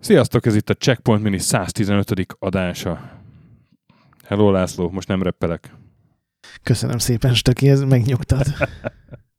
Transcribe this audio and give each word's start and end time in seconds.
Sziasztok, 0.00 0.46
ez 0.46 0.54
itt 0.54 0.70
a 0.70 0.74
Checkpoint 0.74 1.22
Mini 1.22 1.38
115. 1.38 2.26
adása. 2.38 3.10
Hello 4.24 4.50
László, 4.50 4.90
most 4.90 5.08
nem 5.08 5.22
reppelek. 5.22 5.74
Köszönöm 6.62 6.98
szépen, 6.98 7.34
Stöki, 7.34 7.68
ez 7.68 7.82
megnyugtat. 7.82 8.46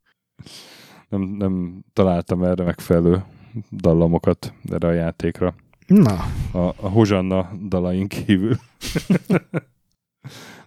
nem, 1.09 1.21
nem 1.21 1.83
találtam 1.93 2.43
erre 2.43 2.63
megfelelő 2.63 3.23
dallamokat 3.71 4.53
erre 4.71 4.87
a 4.87 4.91
játékra. 4.91 5.55
Na. 5.87 6.25
A, 6.51 6.59
a 6.59 6.89
Hozsanna 6.89 7.51
dalaink 7.67 8.07
kívül. 8.07 8.55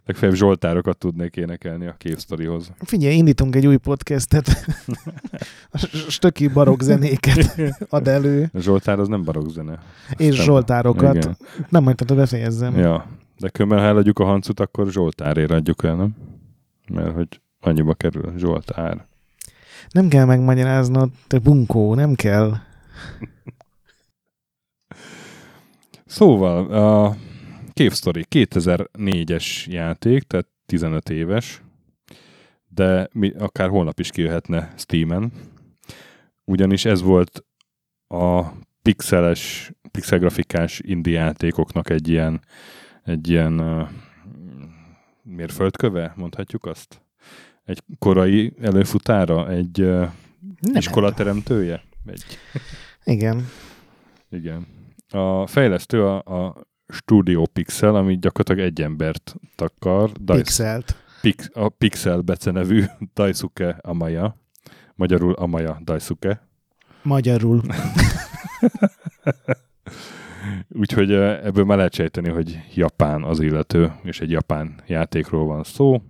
Legfeljebb 0.07 0.37
Zsoltárokat 0.37 0.99
tudnék 0.99 1.37
énekelni 1.37 1.87
a 1.87 1.95
képsztorihoz. 1.99 2.73
Figyelj, 2.79 3.15
indítunk 3.15 3.57
egy 3.57 3.67
új 3.67 3.77
podcastet. 3.77 4.49
Stöki 6.09 6.49
barok 6.49 6.83
zenéket 6.83 7.61
ad 7.89 8.09
elő. 8.09 8.51
A 8.53 8.59
Zsoltár 8.59 8.99
az 8.99 9.09
nem 9.09 9.25
barok 9.25 9.51
zene. 9.51 9.79
És 10.17 10.37
nem, 10.37 10.45
Zsoltárokat. 10.45 11.15
Igen. 11.15 11.37
Nem 11.69 11.83
tehát 11.83 12.15
befejezzem. 12.15 12.79
Ja, 12.79 13.07
de 13.39 13.49
különben 13.49 13.79
ha 13.79 13.85
eladjuk 13.85 14.19
a 14.19 14.25
hancut, 14.25 14.61
akkor 14.61 14.91
Zsoltárért 14.91 15.51
adjuk 15.51 15.85
el, 15.85 15.95
nem? 15.95 16.17
Mert 16.89 17.15
hogy 17.15 17.41
annyiba 17.61 17.95
kerül 17.95 18.33
Zsoltár. 18.37 19.07
Nem 19.91 20.09
kell 20.09 20.25
megmagyaráznod, 20.25 21.11
te 21.27 21.39
bunkó, 21.39 21.95
nem 21.95 22.15
kell. 22.15 22.57
szóval, 26.07 26.73
a 26.73 27.17
Cave 27.73 27.95
Story 27.95 28.27
2004-es 28.31 29.67
játék, 29.67 30.23
tehát 30.23 30.47
15 30.67 31.11
éves, 31.11 31.63
de 32.69 33.09
mi, 33.13 33.33
akár 33.39 33.69
holnap 33.69 34.01
is 34.01 34.11
kijöhetne 34.11 34.73
Steam-en, 34.77 35.33
ugyanis 36.45 36.85
ez 36.85 37.03
volt 37.03 37.45
a 38.09 38.45
pixeles, 38.83 39.73
pixelgrafikás 39.91 40.81
indie 40.85 41.21
játékoknak 41.21 41.91
egy 41.91 42.09
ilyen, 42.09 42.41
egy 43.05 43.29
ilyen 43.29 43.61
uh, 43.61 43.89
mérföldköve, 45.23 46.13
mondhatjuk 46.17 46.65
azt? 46.65 47.03
Egy 47.65 47.83
korai 47.99 48.53
előfutára, 48.61 49.49
egy 49.49 49.81
uh, 49.81 50.11
iskolateremtője? 50.73 51.83
Egy... 52.07 52.25
Igen. 53.15 53.47
Igen. 54.31 54.67
A 55.09 55.47
fejlesztő 55.47 56.05
a, 56.05 56.17
a 56.17 56.69
Studio 56.91 57.47
Pixel, 57.47 57.95
ami 57.95 58.19
gyakorlatilag 58.19 58.71
egy 58.71 58.83
embert 58.83 59.35
takar. 59.55 60.11
Pixelt. 60.25 60.97
Pix, 61.21 61.51
a 61.53 61.69
Pixel 61.69 62.21
becenevű 62.21 62.85
Daisuke 63.15 63.79
Amaya. 63.81 64.37
Magyarul 64.95 65.33
Amaya 65.33 65.81
Daisuke. 65.85 66.49
Magyarul. 67.03 67.63
Úgyhogy 70.69 71.13
ebből 71.13 71.65
már 71.65 71.77
lehet 71.77 71.95
sejteni, 71.95 72.29
hogy 72.29 72.61
japán 72.75 73.23
az 73.23 73.41
illető, 73.41 73.93
és 74.03 74.21
egy 74.21 74.31
japán 74.31 74.83
játékról 74.87 75.47
van 75.47 75.63
szó. 75.63 76.03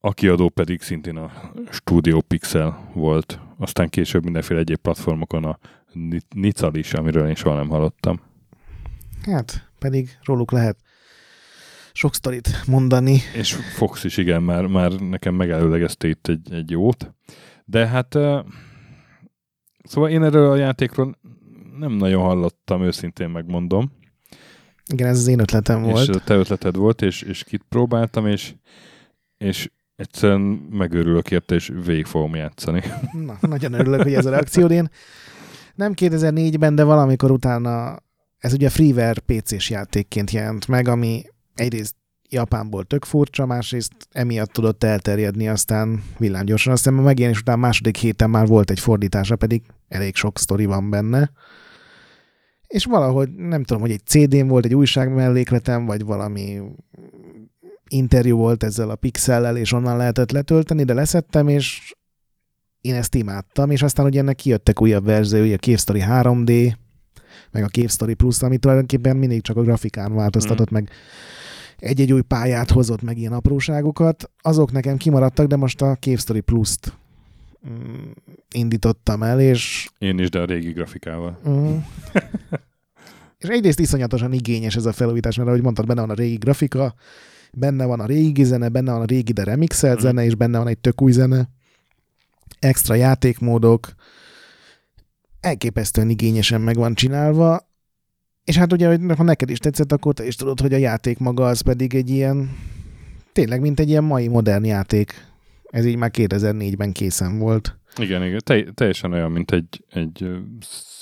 A 0.00 0.12
kiadó 0.12 0.48
pedig 0.48 0.80
szintén 0.80 1.16
a 1.16 1.30
Studio 1.70 2.20
Pixel 2.20 2.90
volt. 2.94 3.40
Aztán 3.58 3.88
később 3.88 4.24
mindenféle 4.24 4.60
egyéb 4.60 4.78
platformokon 4.78 5.44
a 5.44 5.58
Nical 6.34 6.74
is, 6.74 6.92
amiről 6.92 7.28
én 7.28 7.34
soha 7.34 7.56
nem 7.56 7.68
hallottam. 7.68 8.20
Hát, 9.22 9.70
pedig 9.78 10.18
róluk 10.22 10.50
lehet 10.50 10.76
sok 11.92 12.14
sztorit 12.14 12.62
mondani. 12.66 13.18
És 13.34 13.52
Fox 13.52 14.04
is, 14.04 14.16
igen, 14.16 14.42
már, 14.42 14.66
már 14.66 14.92
nekem 14.92 15.34
megelőlegezte 15.34 16.08
itt 16.08 16.28
egy, 16.28 16.52
egy 16.52 16.70
jót. 16.70 17.14
De 17.64 17.86
hát, 17.86 18.18
szóval 19.84 20.10
én 20.10 20.22
erről 20.22 20.50
a 20.50 20.56
játékról 20.56 21.18
nem 21.78 21.92
nagyon 21.92 22.22
hallottam, 22.22 22.82
őszintén 22.82 23.28
megmondom. 23.28 23.92
Igen, 24.92 25.08
ez 25.08 25.18
az 25.18 25.26
én 25.26 25.40
ötletem 25.40 25.82
volt. 25.82 26.08
És 26.08 26.16
a 26.16 26.20
te 26.24 26.34
ötleted 26.34 26.76
volt, 26.76 27.02
és, 27.02 27.22
és 27.22 27.44
kit 27.44 27.64
próbáltam, 27.68 28.26
és, 28.26 28.54
és 29.38 29.70
egyszerűen 29.96 30.40
megőrülök 30.70 31.30
érte, 31.30 31.54
és 31.54 31.72
végig 31.84 32.06
fogom 32.06 32.34
játszani. 32.34 32.82
Na, 33.26 33.38
nagyon 33.40 33.72
örülök, 33.72 34.02
hogy 34.02 34.14
ez 34.14 34.26
a 34.26 34.30
reakciód. 34.30 34.70
Én 34.70 34.90
nem 35.74 35.92
2004-ben, 35.96 36.74
de 36.74 36.84
valamikor 36.84 37.30
utána 37.30 37.98
ez 38.40 38.52
ugye 38.52 38.68
freeware 38.68 39.20
PC-s 39.26 39.70
játékként 39.70 40.30
jelent 40.30 40.68
meg, 40.68 40.88
ami 40.88 41.22
egyrészt 41.54 41.94
Japánból 42.28 42.84
tök 42.84 43.04
furcsa, 43.04 43.46
másrészt 43.46 43.92
emiatt 44.10 44.52
tudott 44.52 44.84
elterjedni 44.84 45.48
aztán 45.48 46.02
villámgyorsan. 46.18 46.72
Aztán 46.72 46.98
a 46.98 47.02
megjelenés 47.02 47.40
után 47.40 47.58
második 47.58 47.96
héten 47.96 48.30
már 48.30 48.46
volt 48.46 48.70
egy 48.70 48.80
fordítása, 48.80 49.36
pedig 49.36 49.62
elég 49.88 50.14
sok 50.14 50.38
sztori 50.38 50.64
van 50.64 50.90
benne. 50.90 51.30
És 52.66 52.84
valahogy 52.84 53.30
nem 53.30 53.64
tudom, 53.64 53.82
hogy 53.82 53.90
egy 53.90 54.06
CD-n 54.06 54.46
volt, 54.46 54.64
egy 54.64 54.74
újság 54.74 55.14
mellékletem, 55.14 55.86
vagy 55.86 56.04
valami 56.04 56.60
interjú 57.88 58.36
volt 58.36 58.62
ezzel 58.62 58.90
a 58.90 58.96
pixellel, 58.96 59.56
és 59.56 59.72
onnan 59.72 59.96
lehetett 59.96 60.30
letölteni, 60.30 60.84
de 60.84 60.94
leszettem, 60.94 61.48
és 61.48 61.94
én 62.80 62.94
ezt 62.94 63.14
imádtam, 63.14 63.70
és 63.70 63.82
aztán 63.82 64.06
ugye 64.06 64.20
ennek 64.20 64.36
kijöttek 64.36 64.80
újabb 64.80 65.04
verziói, 65.04 65.52
a 65.52 65.56
Cave 65.56 65.76
Story 65.76 66.02
3D, 66.06 66.72
meg 67.52 67.62
a 67.62 67.68
Cave 67.68 68.14
Plus, 68.14 68.42
ami 68.42 68.58
tulajdonképpen 68.58 69.16
mindig 69.16 69.42
csak 69.42 69.56
a 69.56 69.62
grafikán 69.62 70.14
változtatott, 70.14 70.70
mm. 70.70 70.74
meg 70.74 70.90
egy-egy 71.80 72.12
új 72.12 72.20
pályát 72.20 72.70
hozott 72.70 73.02
meg 73.02 73.18
ilyen 73.18 73.32
apróságokat. 73.32 74.30
Azok 74.42 74.72
nekem 74.72 74.96
kimaradtak, 74.96 75.46
de 75.46 75.56
most 75.56 75.82
a 75.82 75.96
Cave 76.00 76.16
Story 76.16 76.40
Plus-t 76.40 76.98
mm, 77.68 78.10
indítottam 78.54 79.22
el, 79.22 79.40
és... 79.40 79.88
Én 79.98 80.18
is, 80.18 80.30
de 80.30 80.40
a 80.40 80.44
régi 80.44 80.70
grafikával. 80.70 81.38
Mm. 81.48 81.76
és 83.38 83.48
egyrészt 83.48 83.80
iszonyatosan 83.80 84.32
igényes 84.32 84.76
ez 84.76 84.86
a 84.86 84.92
felújítás, 84.92 85.36
mert 85.36 85.48
ahogy 85.48 85.62
mondtad, 85.62 85.86
benne 85.86 86.00
van 86.00 86.10
a 86.10 86.14
régi 86.14 86.36
grafika, 86.36 86.94
benne 87.52 87.84
van 87.84 88.00
a 88.00 88.06
régi 88.06 88.44
zene, 88.44 88.68
benne 88.68 88.92
van 88.92 89.00
a 89.00 89.04
régi, 89.04 89.32
de 89.32 89.44
remixelt 89.44 89.98
mm. 89.98 90.02
zene, 90.02 90.24
és 90.24 90.34
benne 90.34 90.58
van 90.58 90.68
egy 90.68 90.78
tök 90.78 91.02
új 91.02 91.12
zene, 91.12 91.48
extra 92.58 92.94
játékmódok, 92.94 93.94
elképesztően 95.40 96.10
igényesen 96.10 96.60
meg 96.60 96.76
van 96.76 96.94
csinálva, 96.94 97.68
és 98.44 98.56
hát 98.56 98.72
ugye, 98.72 98.98
ha 99.16 99.22
neked 99.22 99.50
is 99.50 99.58
tetszett, 99.58 99.92
akkor 99.92 100.14
te 100.14 100.26
is 100.26 100.36
tudod, 100.36 100.60
hogy 100.60 100.72
a 100.72 100.76
játék 100.76 101.18
maga 101.18 101.46
az 101.46 101.60
pedig 101.60 101.94
egy 101.94 102.10
ilyen, 102.10 102.56
tényleg, 103.32 103.60
mint 103.60 103.80
egy 103.80 103.88
ilyen 103.88 104.04
mai 104.04 104.28
modern 104.28 104.64
játék. 104.64 105.28
Ez 105.62 105.84
így 105.84 105.96
már 105.96 106.10
2004-ben 106.12 106.92
készen 106.92 107.38
volt. 107.38 107.78
Igen, 107.96 108.24
igen. 108.24 108.40
Te, 108.44 108.64
teljesen 108.74 109.12
olyan, 109.12 109.30
mint 109.30 109.50
egy, 109.50 109.84
egy 109.90 110.28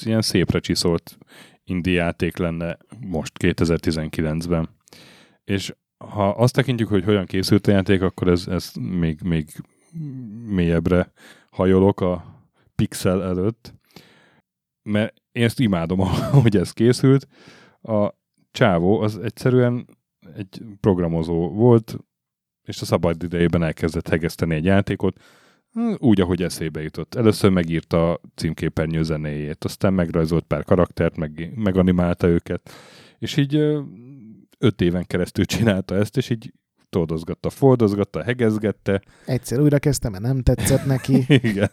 ilyen 0.00 0.22
szépre 0.22 0.58
csiszolt 0.58 1.18
indie 1.64 1.94
játék 1.94 2.36
lenne 2.36 2.78
most 3.00 3.32
2019-ben. 3.38 4.68
És 5.44 5.74
ha 5.98 6.28
azt 6.28 6.54
tekintjük, 6.54 6.88
hogy 6.88 7.04
hogyan 7.04 7.26
készült 7.26 7.66
a 7.66 7.70
játék, 7.70 8.02
akkor 8.02 8.28
ez, 8.28 8.46
ez 8.46 8.72
még, 8.80 9.20
még 9.22 9.46
mélyebbre 10.46 11.12
hajolok 11.50 12.00
a 12.00 12.24
pixel 12.74 13.22
előtt 13.22 13.77
mert 14.88 15.14
én 15.32 15.44
ezt 15.44 15.60
imádom, 15.60 15.98
hogy 16.42 16.56
ez 16.56 16.72
készült. 16.72 17.26
A 17.82 18.14
csávó 18.50 19.00
az 19.00 19.18
egyszerűen 19.18 19.86
egy 20.36 20.62
programozó 20.80 21.48
volt, 21.48 21.96
és 22.62 22.80
a 22.80 22.84
szabad 22.84 23.22
idejében 23.22 23.62
elkezdett 23.62 24.08
hegeszteni 24.08 24.54
egy 24.54 24.64
játékot, 24.64 25.20
úgy, 25.96 26.20
ahogy 26.20 26.42
eszébe 26.42 26.82
jutott. 26.82 27.14
Először 27.14 27.50
megírta 27.50 28.12
a 28.12 28.20
címképernyő 28.34 29.02
zenéjét, 29.02 29.64
aztán 29.64 29.94
megrajzolt 29.94 30.44
pár 30.44 30.64
karaktert, 30.64 31.16
meg, 31.16 31.52
meganimálta 31.54 32.26
őket, 32.26 32.70
és 33.18 33.36
így 33.36 33.54
öt 34.58 34.80
éven 34.80 35.06
keresztül 35.06 35.44
csinálta 35.44 35.94
ezt, 35.94 36.16
és 36.16 36.30
így 36.30 36.52
toldozgatta, 36.88 37.50
fordozgatta, 37.50 38.22
hegezgette. 38.22 39.02
Egyszer 39.26 39.60
újra 39.60 39.78
kezdtem, 39.78 40.12
mert 40.12 40.24
nem 40.24 40.42
tetszett 40.42 40.84
neki. 40.84 41.24
Igen. 41.50 41.70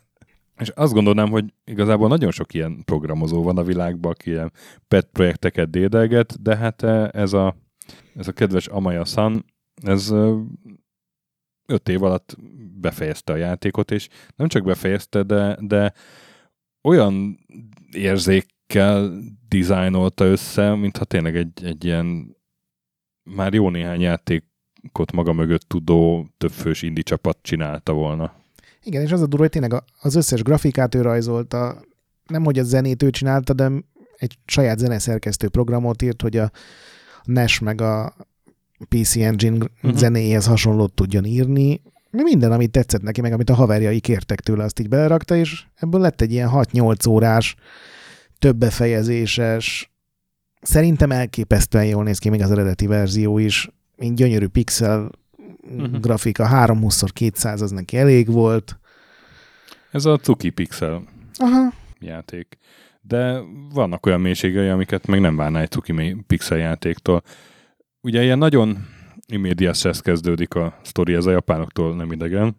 És 0.60 0.70
azt 0.70 0.94
gondolnám, 0.94 1.30
hogy 1.30 1.54
igazából 1.64 2.08
nagyon 2.08 2.32
sok 2.32 2.54
ilyen 2.54 2.84
programozó 2.86 3.44
van 3.44 3.58
a 3.58 3.64
világban, 3.64 4.12
aki 4.12 4.30
ilyen 4.30 4.52
pet 4.88 5.10
projekteket 5.12 5.70
dédelget, 5.70 6.42
de 6.42 6.56
hát 6.56 6.84
eh, 6.84 7.08
ez 7.12 7.34
a, 7.34 7.56
ez 8.16 8.28
a 8.28 8.32
kedves 8.32 8.68
Amaya 8.68 9.06
San, 9.06 9.46
ez 9.82 10.12
eh, 10.12 10.36
öt 11.68 11.90
év 11.90 12.04
alatt 12.04 12.36
befejezte 12.80 13.34
a 13.34 13.36
játékot, 13.36 13.92
és 13.92 14.08
nem 14.36 14.48
csak 14.48 14.64
befejezte, 14.64 15.24
de, 15.24 15.58
de 15.62 15.94
olyan 16.82 17.40
érzékkel 17.92 19.20
dizájnolta 19.48 20.26
össze, 20.26 20.76
mintha 20.76 21.06
tényleg 21.06 21.36
egy, 21.36 21.64
egy 21.64 21.86
ilyen 21.86 22.36
már 23.24 23.54
jó 23.54 23.70
néhány 23.70 24.02
játékot 24.02 25.12
maga 25.14 25.34
mögött 25.34 25.62
tudó 25.62 26.28
többfős 26.38 26.82
indi 26.82 27.04
csapat 27.04 27.38
csinálta 27.42 27.94
volna. 27.94 28.45
Igen, 28.86 29.02
és 29.02 29.12
az 29.12 29.22
a 29.22 29.26
durva, 29.26 29.44
hogy 29.44 29.50
tényleg 29.50 29.84
az 30.02 30.16
összes 30.16 30.42
grafikát 30.42 30.96
ő 30.96 31.02
rajzolta, 31.02 31.82
nem 32.28 32.44
hogy 32.44 32.60
a 32.60 32.64
zenét 32.64 33.04
ő 33.04 33.10
csinálta, 33.10 33.54
de 33.54 33.72
egy 34.18 34.38
saját 34.46 34.80
zeneszerkesztő 34.80 35.50
programot 35.50 36.02
írt, 36.02 36.22
hogy 36.22 36.38
a 36.38 36.52
NES 37.24 37.60
meg 37.60 37.82
a 37.82 38.16
PC 38.90 39.16
Engine 39.16 39.66
uh-huh. 39.66 39.98
zenéhez 39.98 40.46
hasonlót 40.46 40.94
tudjon 40.94 41.26
írni. 41.26 41.82
Minden, 42.12 42.52
amit 42.52 42.72
tetszett 42.72 43.02
neki, 43.02 43.22
meg 43.22 43.34
amit 43.34 43.50
a 43.50 43.54
haverjai 43.54 44.00
kértek 44.00 44.40
tőle, 44.40 44.64
azt 44.64 44.80
így 44.80 44.90
belerakta, 44.90 45.36
és 45.36 45.66
ebből 45.76 46.02
lett 46.02 46.22
egy 46.22 46.32
ilyen 46.32 46.50
6-8 46.54 47.10
órás, 47.10 47.56
több 48.40 48.58
befejezéses, 48.58 49.96
szerintem 50.62 51.12
elképesztően 51.12 51.86
jól 51.86 52.04
néz 52.04 52.18
ki 52.18 52.30
még 52.30 52.42
az 52.42 52.52
eredeti 52.52 52.88
verzió 52.88 53.38
is. 53.38 53.70
Így 54.00 54.14
gyönyörű 54.14 54.48
pixel. 54.48 55.12
Uh-huh. 55.70 56.00
grafika, 56.00 56.48
320x200 56.52 57.62
az 57.62 57.72
neki 57.72 57.98
elég 57.98 58.32
volt. 58.32 58.80
Ez 59.92 60.06
a 60.06 60.18
Cuki 60.18 60.50
Pixel 60.50 61.04
Aha, 61.38 61.74
játék. 62.00 62.58
De 63.02 63.42
vannak 63.74 64.06
olyan 64.06 64.22
mélységei, 64.22 64.68
amiket 64.68 65.08
meg 65.08 65.20
nem 65.20 65.36
várná 65.36 65.62
egy 65.62 65.70
Cuki 65.70 66.16
Pixel 66.28 66.58
játéktól. 66.58 67.24
Ugye 68.02 68.24
ilyen 68.24 68.38
nagyon 68.38 68.88
immediate 69.28 69.94
kezdődik 70.02 70.54
a 70.54 70.80
sztori, 70.84 71.14
ez 71.14 71.26
a 71.26 71.32
japánoktól 71.32 71.96
nem 71.96 72.12
idegen. 72.12 72.56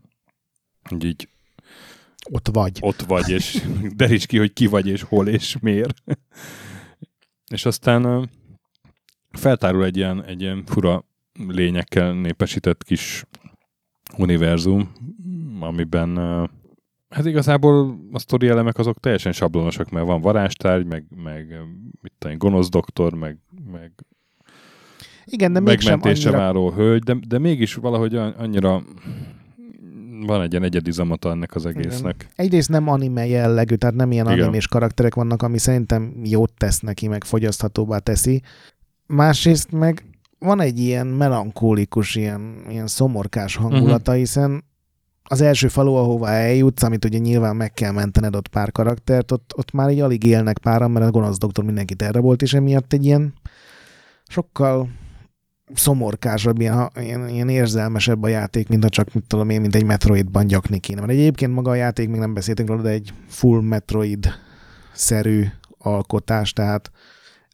Így 1.00 1.28
ott 2.30 2.48
vagy. 2.52 2.78
ott 2.80 3.00
vagy, 3.00 3.30
és 3.30 3.62
deríts 3.96 4.26
ki, 4.26 4.38
hogy 4.38 4.52
ki 4.52 4.66
vagy, 4.66 4.88
és 4.88 5.02
hol, 5.02 5.28
és 5.28 5.56
miért. 5.60 6.02
és 7.54 7.64
aztán 7.64 8.30
feltárul 9.30 9.84
egy 9.84 9.96
ilyen, 9.96 10.24
egy 10.24 10.40
ilyen 10.40 10.64
fura 10.64 11.04
lényekkel 11.48 12.12
népesített 12.12 12.84
kis 12.84 13.24
univerzum, 14.16 14.92
amiben 15.60 16.16
hát 17.08 17.26
igazából 17.26 17.98
a 18.12 18.18
sztori 18.18 18.48
elemek 18.48 18.78
azok 18.78 19.00
teljesen 19.00 19.32
sablonosak, 19.32 19.90
mert 19.90 20.06
van 20.06 20.20
varázstárgy, 20.20 20.86
meg, 20.86 21.04
meg 21.22 21.46
mit 22.00 22.12
tudom, 22.18 22.38
gonosz 22.38 22.68
doktor, 22.68 23.14
meg, 23.14 23.38
meg 23.72 23.92
Igen, 25.24 25.52
de 25.52 25.60
megmentése 25.60 26.28
annyira... 26.28 26.42
váró 26.42 26.70
hölgy, 26.70 27.02
de, 27.02 27.16
de 27.28 27.38
mégis 27.38 27.74
valahogy 27.74 28.16
an- 28.16 28.36
annyira 28.38 28.82
van 30.26 30.42
egy 30.42 30.50
ilyen 30.50 30.62
egyedi 30.62 30.92
zamata 30.92 31.30
ennek 31.30 31.54
az 31.54 31.66
egésznek. 31.66 32.28
Egyrészt 32.36 32.68
nem 32.68 32.88
anime 32.88 33.26
jellegű, 33.26 33.74
tehát 33.74 33.94
nem 33.96 34.12
ilyen 34.12 34.26
Igen. 34.26 34.40
animés 34.40 34.68
karakterek 34.68 35.14
vannak, 35.14 35.42
ami 35.42 35.58
szerintem 35.58 36.12
jót 36.24 36.52
tesz 36.56 36.80
neki, 36.80 37.08
meg 37.08 37.24
fogyaszthatóbbá 37.24 37.98
teszi. 37.98 38.42
Másrészt 39.06 39.72
meg 39.72 40.04
van 40.38 40.60
egy 40.60 40.78
ilyen 40.78 41.06
melankólikus, 41.06 42.14
ilyen, 42.14 42.64
ilyen 42.68 42.86
szomorkás 42.86 43.56
hangulata, 43.56 44.10
uh-huh. 44.10 44.16
hiszen 44.16 44.64
az 45.28 45.40
első 45.40 45.68
falu, 45.68 45.94
ahová 45.94 46.32
eljutsz, 46.32 46.82
amit 46.82 47.04
ugye 47.04 47.18
nyilván 47.18 47.56
meg 47.56 47.72
kell 47.72 47.92
mentened 47.92 48.36
ott 48.36 48.48
pár 48.48 48.72
karaktert, 48.72 49.32
ott, 49.32 49.52
ott 49.56 49.72
már 49.72 49.90
így 49.90 50.00
alig 50.00 50.24
élnek 50.24 50.58
páran, 50.58 50.90
mert 50.90 51.06
a 51.06 51.10
gonosz 51.10 51.38
doktor 51.38 51.64
mindenkit 51.64 52.02
erre 52.02 52.20
volt, 52.20 52.42
és 52.42 52.54
emiatt 52.54 52.92
egy 52.92 53.04
ilyen 53.04 53.34
sokkal 54.28 54.88
szomorkásabb, 55.74 56.60
ilyen, 56.60 56.90
ilyen, 57.00 57.28
ilyen 57.28 57.48
érzelmesebb 57.48 58.22
a 58.22 58.28
játék, 58.28 58.68
mint 58.68 58.82
ha 58.82 58.88
csak, 58.88 59.14
mit 59.14 59.26
tudom 59.26 59.50
én, 59.50 59.60
mint 59.60 59.74
egy 59.74 59.84
Metroidban 59.84 60.46
gyakni 60.46 60.78
kéne. 60.78 61.00
Mert 61.00 61.12
egyébként 61.12 61.54
maga 61.54 61.70
a 61.70 61.74
játék, 61.74 62.08
még 62.08 62.20
nem 62.20 62.34
beszéltünk 62.34 62.68
róla, 62.68 62.82
de 62.82 62.88
egy 62.88 63.12
full 63.28 63.60
Metroid-szerű 63.60 65.46
alkotás, 65.78 66.52
tehát 66.52 66.90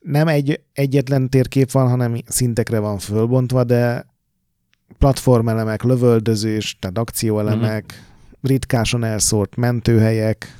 nem 0.02 0.28
egy 0.28 0.60
egyetlen 0.72 1.28
térkép 1.28 1.70
van, 1.70 1.88
hanem 1.88 2.18
szintekre 2.26 2.78
van 2.78 2.98
fölbontva, 2.98 3.64
de 3.64 4.06
platformelemek, 4.98 5.82
lövöldözés, 5.82 6.76
tehát 6.80 6.98
akcióelemek, 6.98 7.92
mm-hmm. 7.92 8.04
ritkáson 8.40 9.04
elszórt 9.04 9.56
mentőhelyek, 9.56 10.56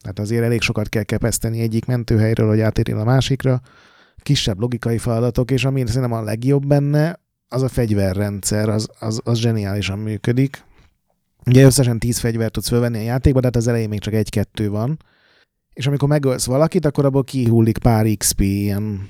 tehát 0.00 0.18
azért 0.18 0.44
elég 0.44 0.60
sokat 0.60 0.88
kell 0.88 1.02
kepeszteni 1.02 1.60
egyik 1.60 1.84
mentőhelyről, 1.84 2.48
hogy 2.48 2.60
átérjen 2.60 2.98
a 2.98 3.04
másikra, 3.04 3.60
kisebb 4.16 4.60
logikai 4.60 4.98
feladatok, 4.98 5.50
és 5.50 5.64
ami 5.64 5.86
szerintem 5.86 6.12
a 6.12 6.22
legjobb 6.22 6.66
benne, 6.66 7.20
az 7.48 7.62
a 7.62 7.68
fegyverrendszer, 7.68 8.68
az, 8.68 8.88
az, 8.98 9.20
az 9.24 9.38
zseniálisan 9.38 9.98
működik. 9.98 10.64
Ugye 11.46 11.64
összesen 11.64 11.98
10 11.98 12.18
fegyvert 12.18 12.52
tudsz 12.52 12.68
fölvenni 12.68 12.98
a 12.98 13.02
játékba, 13.02 13.40
de 13.40 13.46
hát 13.46 13.56
az 13.56 13.68
elején 13.68 13.88
még 13.88 14.00
csak 14.00 14.14
egy-kettő 14.14 14.70
van. 14.70 14.98
És 15.74 15.86
amikor 15.86 16.08
megölsz 16.08 16.46
valakit, 16.46 16.84
akkor 16.86 17.04
abból 17.04 17.24
kihullik 17.24 17.78
pár 17.78 18.06
XP, 18.16 18.40
ilyen 18.40 19.08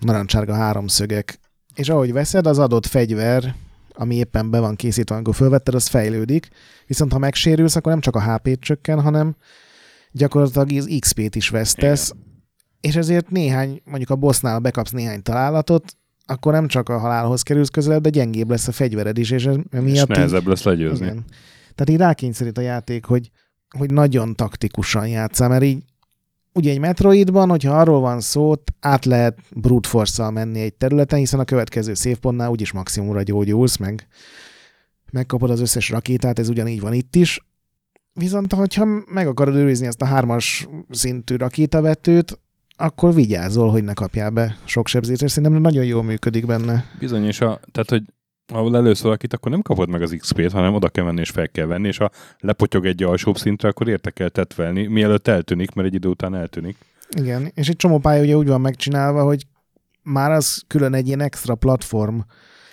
narancsárga 0.00 0.54
háromszögek. 0.54 1.38
És 1.74 1.88
ahogy 1.88 2.12
veszed, 2.12 2.46
az 2.46 2.58
adott 2.58 2.86
fegyver, 2.86 3.54
ami 3.94 4.14
éppen 4.14 4.50
be 4.50 4.60
van 4.60 4.76
készítve, 4.76 5.14
amikor 5.14 5.34
fölvetted, 5.34 5.74
az 5.74 5.86
fejlődik. 5.86 6.48
Viszont 6.86 7.12
ha 7.12 7.18
megsérülsz, 7.18 7.76
akkor 7.76 7.92
nem 7.92 8.00
csak 8.00 8.16
a 8.16 8.34
HP-t 8.34 8.60
csökken, 8.60 9.00
hanem 9.00 9.36
gyakorlatilag 10.12 10.72
az 10.76 10.96
XP-t 11.00 11.34
is 11.34 11.48
vesztesz. 11.48 12.10
Igen. 12.10 12.26
És 12.80 12.96
ezért 12.96 13.30
néhány, 13.30 13.80
mondjuk 13.84 14.10
a 14.10 14.16
bossnál 14.16 14.58
bekapsz 14.58 14.90
néhány 14.90 15.22
találatot, 15.22 15.96
akkor 16.26 16.52
nem 16.52 16.66
csak 16.68 16.88
a 16.88 16.98
halálhoz 16.98 17.42
kerülsz 17.42 17.68
közelebb, 17.68 18.02
de 18.02 18.10
gyengébb 18.10 18.50
lesz 18.50 18.68
a 18.68 18.72
fegyvered 18.72 19.18
is, 19.18 19.30
és 19.30 19.46
ez 19.46 19.56
És 19.84 20.04
nehezebb 20.04 20.46
lesz 20.46 20.62
legyőzni. 20.62 21.06
igen. 21.06 21.24
Tehát 21.74 21.90
így 21.90 21.96
rákényszerít 21.96 22.58
a 22.58 22.60
játék, 22.60 23.04
hogy, 23.04 23.30
hogy 23.78 23.92
nagyon 23.92 24.34
taktikusan 24.34 25.08
játszál, 25.08 25.48
mert 25.48 25.62
így 25.62 25.82
ugye 26.52 26.70
egy 26.70 26.78
Metroidban, 26.78 27.48
hogyha 27.48 27.80
arról 27.80 28.00
van 28.00 28.20
szó, 28.20 28.54
át 28.80 29.04
lehet 29.04 29.38
brute 29.50 29.88
force 29.88 30.30
menni 30.30 30.60
egy 30.60 30.74
területen, 30.74 31.18
hiszen 31.18 31.40
a 31.40 31.44
következő 31.44 31.94
széppontnál 31.94 32.50
úgyis 32.50 32.72
maximumra 32.72 33.22
gyógyulsz, 33.22 33.76
meg 33.76 34.06
megkapod 35.12 35.50
az 35.50 35.60
összes 35.60 35.90
rakétát, 35.90 36.38
ez 36.38 36.48
ugyanígy 36.48 36.80
van 36.80 36.92
itt 36.92 37.16
is. 37.16 37.46
Viszont, 38.12 38.52
hogyha 38.52 38.86
meg 39.06 39.26
akarod 39.26 39.54
őrizni 39.54 39.86
ezt 39.86 40.02
a 40.02 40.06
hármas 40.06 40.68
szintű 40.90 41.36
rakétavetőt, 41.36 42.38
akkor 42.76 43.14
vigyázol, 43.14 43.70
hogy 43.70 43.84
ne 43.84 43.92
kapjál 43.92 44.30
be 44.30 44.58
sok 44.64 44.86
sebzést, 44.86 45.22
és 45.22 45.30
szerintem 45.30 45.60
nagyon 45.60 45.84
jól 45.84 46.02
működik 46.02 46.46
benne. 46.46 46.84
Bizony, 46.98 47.24
és 47.24 47.40
a, 47.40 47.60
tehát, 47.72 47.90
hogy 47.90 48.02
ahol 48.52 48.76
először 48.76 49.04
valakit, 49.04 49.32
akkor 49.32 49.50
nem 49.50 49.62
kapod 49.62 49.88
meg 49.88 50.02
az 50.02 50.16
XP-t, 50.18 50.52
hanem 50.52 50.74
oda 50.74 50.88
kell 50.88 51.04
menni 51.04 51.20
és 51.20 51.30
fel 51.30 51.48
kell 51.48 51.66
venni, 51.66 51.88
és 51.88 51.96
ha 51.96 52.10
lepotyog 52.40 52.86
egy 52.86 53.02
alsóbb 53.02 53.36
szintre, 53.36 53.68
akkor 53.68 53.88
érte 53.88 54.10
kell 54.10 54.28
tetvelni, 54.28 54.86
mielőtt 54.86 55.28
eltűnik, 55.28 55.72
mert 55.72 55.88
egy 55.88 55.94
idő 55.94 56.08
után 56.08 56.34
eltűnik. 56.34 56.76
Igen, 57.16 57.50
és 57.54 57.68
egy 57.68 57.76
csomó 57.76 57.98
pálya 57.98 58.22
ugye 58.22 58.36
úgy 58.36 58.48
van 58.48 58.60
megcsinálva, 58.60 59.22
hogy 59.22 59.46
már 60.02 60.30
az 60.30 60.62
külön 60.66 60.94
egy 60.94 61.06
ilyen 61.06 61.20
extra 61.20 61.54
platform 61.54 62.18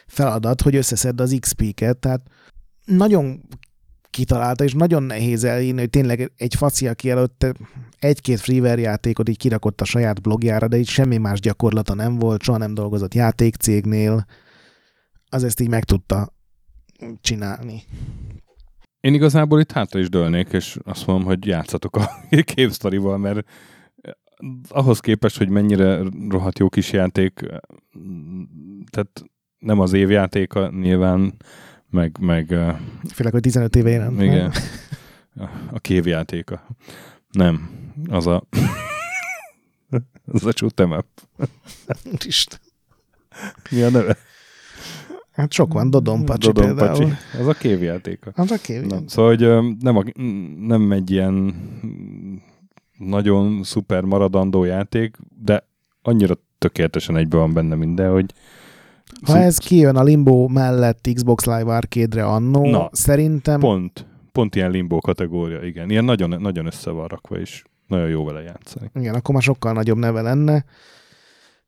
feladat, 0.08 0.62
hogy 0.62 0.76
összeszedd 0.76 1.22
az 1.22 1.38
XP-ket, 1.40 1.98
tehát 1.98 2.22
nagyon 2.86 3.42
kitalálta, 4.10 4.64
és 4.64 4.74
nagyon 4.74 5.04
nehéz 5.04 5.44
elírni, 5.44 5.80
hogy 5.80 5.90
tényleg 5.90 6.32
egy 6.38 6.56
faci, 6.56 6.88
aki 6.88 7.10
előtte 7.10 7.54
egy-két 8.00 8.40
freeware 8.40 8.82
játékot 8.82 9.30
így 9.30 9.38
kirakott 9.38 9.82
a 9.82 9.86
saját 9.86 10.22
blogjára, 10.22 10.68
de 10.68 10.78
így 10.78 10.88
semmi 10.88 11.18
más 11.18 11.40
gyakorlata 11.40 11.94
nem 11.94 12.20
volt, 12.20 12.42
soha 12.42 12.58
nem 12.58 12.74
dolgozott 12.74 13.14
játékcégnél, 13.14 14.26
az 15.36 15.44
ezt 15.44 15.60
így 15.60 15.70
meg 15.70 15.84
tudta 15.84 16.34
csinálni. 17.22 17.84
Én 19.00 19.14
igazából 19.14 19.60
itt 19.60 19.72
hátra 19.72 20.00
is 20.00 20.10
dőlnék, 20.10 20.52
és 20.52 20.78
azt 20.84 21.06
mondom, 21.06 21.26
hogy 21.26 21.46
játszatok 21.46 21.96
a 21.96 22.10
képsztorival, 22.54 23.18
mert 23.18 23.48
ahhoz 24.68 25.00
képest, 25.00 25.38
hogy 25.38 25.50
mennyire 25.50 26.02
rohadt 26.30 26.60
jó 26.60 26.70
kis 26.70 26.92
játék, 26.92 27.34
tehát 28.90 29.24
nem 29.60 29.80
az 29.80 29.94
évjátéka 29.94 30.70
nyilván, 30.70 31.34
meg, 31.90 32.18
meg 32.20 32.48
Főleg, 33.14 33.34
hogy 33.34 33.42
15 33.42 33.76
éve 33.76 34.10
meg. 34.10 34.26
igen, 34.26 34.52
a, 35.72 35.80
kévjátéka. 35.80 36.68
Nem, 37.32 37.70
az 38.10 38.28
a 38.28 38.44
az 40.26 40.46
a 40.46 40.52
shoot'em 40.52 40.98
up. 40.98 41.08
Úristen. 42.14 42.60
Mi 43.72 43.82
a 43.82 43.90
neve? 43.90 44.18
Hát 45.36 45.52
sok 45.52 45.74
van, 45.74 45.90
Dodonpacsi 45.90 46.52
Dodonpacsi. 46.52 46.98
például. 47.00 47.18
Az 47.40 47.48
a 47.48 47.54
kévjátéka. 47.54 48.32
Az 48.36 48.52
a 48.52 48.58
kép. 48.58 48.86
Na, 48.86 48.98
szóval, 49.06 49.36
hogy 49.36 49.76
nem, 49.80 49.98
a, 49.98 50.04
nem 50.60 50.92
egy 50.92 51.12
ilyen 51.12 51.56
nagyon 52.98 53.64
szuper 53.64 54.04
maradandó 54.04 54.64
játék, 54.64 55.18
de 55.44 55.68
annyira 56.02 56.36
tökéletesen 56.58 57.18
egybe 57.18 57.38
van 57.38 57.54
benne 57.54 57.76
minden, 57.76 58.12
hogy 58.12 58.34
Ha 59.26 59.38
ez 59.38 59.58
kijön 59.58 59.96
a 59.96 60.04
Limbo 60.04 60.48
mellett 60.48 61.08
Xbox 61.14 61.46
Live 61.46 61.76
Arcade-re 61.76 62.26
annó, 62.26 62.70
Na, 62.70 62.90
szerintem 62.92 63.60
pont, 63.60 64.06
pont 64.32 64.56
ilyen 64.56 64.72
limbo 64.72 65.00
kategória, 65.00 65.62
igen. 65.64 65.90
Ilyen 65.90 66.06
nagyon, 66.06 66.42
nagyon 66.42 66.66
össze 66.66 66.92
van 66.92 67.08
rakva, 67.08 67.40
és 67.40 67.64
nagyon 67.88 68.10
jó 68.10 68.26
vele 68.26 68.42
játszani. 68.42 68.90
Igen, 68.96 69.16
akkor 69.16 69.34
már 69.34 69.44
sokkal 69.44 69.74
nagyobb 69.74 69.98
neve 69.98 70.22
lenne. 70.22 70.66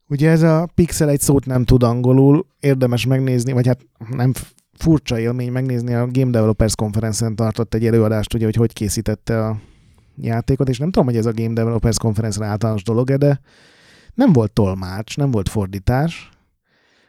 Ugye 0.09 0.29
ez 0.29 0.41
a 0.41 0.67
Pixel 0.75 1.09
egy 1.09 1.19
szót 1.19 1.45
nem 1.45 1.63
tud 1.63 1.83
angolul, 1.83 2.45
érdemes 2.59 3.05
megnézni, 3.05 3.51
vagy 3.51 3.67
hát 3.67 3.85
nem 4.09 4.33
furcsa 4.73 5.19
élmény 5.19 5.51
megnézni, 5.51 5.93
a 5.93 6.07
Game 6.11 6.31
Developers 6.31 6.75
Conference-en 6.75 7.35
tartott 7.35 7.73
egy 7.73 7.85
előadást, 7.85 8.33
ugye, 8.33 8.45
hogy 8.45 8.55
hogy 8.55 8.73
készítette 8.73 9.45
a 9.45 9.59
játékot, 10.21 10.69
és 10.69 10.77
nem 10.77 10.91
tudom, 10.91 11.07
hogy 11.07 11.17
ez 11.17 11.25
a 11.25 11.33
Game 11.33 11.53
Developers 11.53 11.97
Conference 11.97 12.45
általános 12.45 12.83
dolog 12.83 13.11
de 13.11 13.39
nem 14.13 14.33
volt 14.33 14.51
tolmács, 14.51 15.17
nem 15.17 15.31
volt 15.31 15.49
fordítás, 15.49 16.29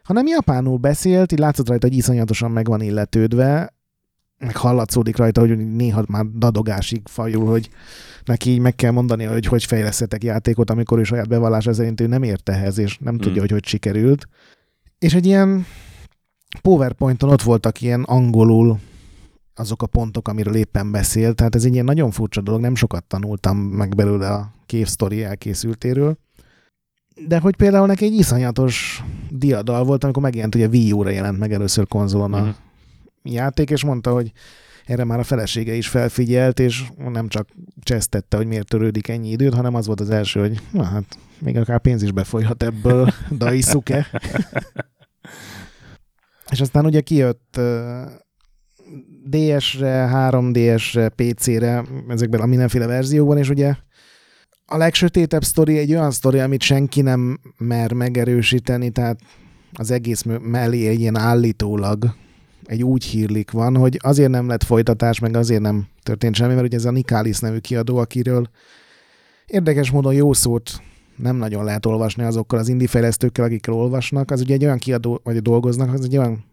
hanem 0.02 0.26
japánul 0.26 0.76
beszélt, 0.76 1.32
így 1.32 1.38
látszott 1.38 1.68
rajta, 1.68 1.86
hogy 1.86 1.96
iszonyatosan 1.96 2.50
meg 2.50 2.66
van 2.66 2.80
illetődve, 2.80 3.74
meg 4.38 4.56
hallatszódik 4.56 5.16
rajta, 5.16 5.40
hogy 5.40 5.74
néha 5.74 6.04
már 6.08 6.24
dadogásig 6.26 7.00
fajul, 7.04 7.46
hogy 7.46 7.68
neki 8.24 8.50
így 8.50 8.58
meg 8.58 8.74
kell 8.74 8.90
mondani, 8.90 9.24
hogy 9.24 9.46
hogy 9.46 9.64
fejlesztetek 9.64 10.24
játékot, 10.24 10.70
amikor 10.70 10.98
ő 10.98 11.02
saját 11.02 11.28
bevallása 11.28 11.72
szerint 11.72 12.00
ő 12.00 12.06
nem 12.06 12.22
ért 12.22 12.48
ehhez, 12.48 12.78
és 12.78 12.98
nem 13.00 13.14
Mm. 13.14 13.18
tudja, 13.18 13.40
hogy 13.40 13.50
hogy 13.50 13.64
sikerült. 13.66 14.28
És 14.98 15.14
egy 15.14 15.26
ilyen 15.26 15.66
PowerPointon 16.62 17.30
ott 17.30 17.42
voltak 17.42 17.80
ilyen 17.80 18.02
angolul 18.02 18.78
azok 19.54 19.82
a 19.82 19.86
pontok, 19.86 20.28
amiről 20.28 20.54
éppen 20.54 20.90
beszél, 20.90 21.34
tehát 21.34 21.54
ez 21.54 21.64
egy 21.64 21.72
ilyen 21.72 21.84
nagyon 21.84 22.10
furcsa 22.10 22.40
dolog, 22.40 22.60
nem 22.60 22.74
sokat 22.74 23.04
tanultam 23.04 23.56
meg 23.56 23.94
belőle 23.94 24.28
a 24.28 24.50
Cave 24.66 24.84
Story 24.84 25.24
elkészültéről. 25.24 26.16
De 27.26 27.38
hogy 27.38 27.56
például 27.56 27.86
neki 27.86 28.04
egy 28.04 28.12
iszonyatos 28.14 29.04
diadal 29.30 29.84
volt, 29.84 30.04
amikor 30.04 30.22
megjelent, 30.22 30.54
hogy 30.54 30.62
a 30.62 30.68
Wii 30.68 30.92
U-ra 30.92 31.10
jelent 31.10 31.38
meg 31.38 31.52
először 31.52 31.86
konzolon 31.88 32.34
a 32.34 32.40
Mhm. 32.40 32.48
Játék, 33.32 33.70
és 33.70 33.84
mondta, 33.84 34.12
hogy 34.12 34.32
erre 34.88 35.04
már 35.04 35.18
a 35.18 35.24
felesége 35.24 35.74
is 35.74 35.88
felfigyelt, 35.88 36.60
és 36.60 36.84
nem 36.96 37.28
csak 37.28 37.48
csesztette, 37.82 38.36
hogy 38.36 38.46
miért 38.46 38.68
törődik 38.68 39.08
ennyi 39.08 39.30
időt, 39.30 39.54
hanem 39.54 39.74
az 39.74 39.86
volt 39.86 40.00
az 40.00 40.10
első, 40.10 40.40
hogy 40.40 40.60
na 40.70 40.84
hát, 40.84 41.04
még 41.38 41.56
akár 41.56 41.80
pénz 41.80 42.02
is 42.02 42.12
befolyhat 42.12 42.62
ebből, 42.62 43.12
Daisuke. 43.30 44.06
és 46.52 46.60
aztán 46.60 46.84
ugye 46.84 47.00
kijött 47.00 47.60
DS-re, 49.30 50.10
3DS-re, 50.12 51.08
PC-re, 51.08 51.84
ezekben 52.08 52.40
a 52.40 52.46
mindenféle 52.46 52.86
verzióban, 52.86 53.38
és 53.38 53.48
ugye 53.48 53.74
a 54.66 54.76
legsötétebb 54.76 55.44
sztori 55.44 55.78
egy 55.78 55.90
olyan 55.90 56.10
sztori, 56.10 56.38
amit 56.38 56.62
senki 56.62 57.00
nem 57.00 57.40
mer 57.58 57.92
megerősíteni, 57.92 58.90
tehát 58.90 59.20
az 59.72 59.90
egész 59.90 60.24
mellé 60.40 60.86
egy 60.86 61.00
ilyen 61.00 61.16
állítólag 61.16 62.14
egy 62.64 62.84
úgy 62.84 63.04
hírlik 63.04 63.50
van, 63.50 63.76
hogy 63.76 63.98
azért 64.02 64.30
nem 64.30 64.48
lett 64.48 64.62
folytatás, 64.62 65.18
meg 65.18 65.36
azért 65.36 65.60
nem 65.60 65.86
történt 66.02 66.34
semmi, 66.34 66.54
mert 66.54 66.66
ugye 66.66 66.76
ez 66.76 66.84
a 66.84 66.90
Nikalis 66.90 67.38
nevű 67.38 67.58
kiadó, 67.58 67.96
akiről 67.96 68.48
érdekes 69.46 69.90
módon 69.90 70.14
jó 70.14 70.32
szót 70.32 70.82
nem 71.16 71.36
nagyon 71.36 71.64
lehet 71.64 71.86
olvasni 71.86 72.22
azokkal 72.22 72.58
az 72.58 72.68
indie 72.68 72.88
fejlesztőkkel, 72.88 73.44
akikkel 73.44 73.74
olvasnak. 73.74 74.30
Az 74.30 74.40
ugye 74.40 74.54
egy 74.54 74.64
olyan 74.64 74.78
kiadó, 74.78 75.20
vagy 75.24 75.42
dolgoznak, 75.42 75.92
az 75.92 76.04
egy 76.04 76.16
olyan 76.16 76.44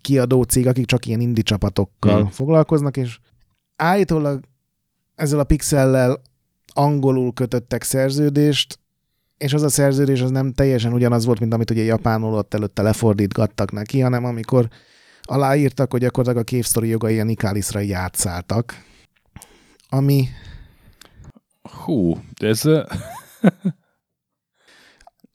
kiadó 0.00 0.42
cég, 0.42 0.66
akik 0.66 0.86
csak 0.86 1.06
ilyen 1.06 1.20
indie 1.20 1.42
csapatokkal 1.42 2.12
Hmm. 2.12 2.20
hmm. 2.20 2.30
foglalkoznak, 2.30 2.96
és 2.96 3.18
állítólag 3.76 4.44
ezzel 5.14 5.38
a 5.38 5.44
pixellel 5.44 6.20
angolul 6.72 7.32
kötöttek 7.32 7.82
szerződést, 7.82 8.78
és 9.38 9.52
az 9.52 9.62
a 9.62 9.68
szerződés 9.68 10.20
az 10.20 10.30
nem 10.30 10.52
teljesen 10.52 10.92
ugyanaz 10.92 11.24
volt, 11.24 11.40
mint 11.40 11.54
amit 11.54 11.70
ugye 11.70 11.82
japánul 11.82 12.34
ott 12.34 12.54
előtte 12.54 12.82
lefordítgattak 12.82 13.72
neki, 13.72 14.00
hanem 14.00 14.24
amikor 14.24 14.68
aláírtak, 15.26 15.90
hogy 15.90 16.00
gyakorlatilag 16.00 16.46
a 16.46 16.50
Cave 16.50 16.62
Story 16.62 16.88
jogai 16.88 17.20
a 17.20 17.24
Nikalisra 17.24 17.80
játszáltak. 17.80 18.84
Ami 19.88 20.28
Hú, 21.84 22.16
de 22.38 22.48
ez, 22.48 22.64
a 22.64 22.86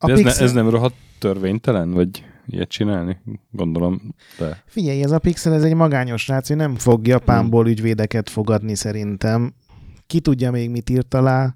de 0.06 0.12
ez, 0.12 0.18
ne, 0.18 0.24
pixel... 0.24 0.44
ez 0.44 0.52
nem 0.52 0.68
rohadt 0.68 0.94
törvénytelen, 1.18 1.90
vagy 1.90 2.24
ilyet 2.46 2.68
csinálni? 2.68 3.20
Gondolom, 3.50 4.14
de. 4.38 4.62
Figyelj, 4.66 5.02
ez 5.02 5.10
a 5.10 5.18
Pixel, 5.18 5.54
ez 5.54 5.62
egy 5.62 5.74
magányos 5.74 6.22
srác, 6.22 6.50
ő 6.50 6.54
nem 6.54 6.74
fog 6.74 7.06
Japánból 7.06 7.68
ügyvédeket 7.68 8.30
fogadni 8.30 8.74
szerintem. 8.74 9.54
Ki 10.06 10.20
tudja 10.20 10.50
még 10.50 10.70
mit 10.70 10.90
írt 10.90 11.14
alá. 11.14 11.54